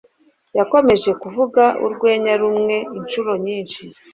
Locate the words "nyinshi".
3.45-3.81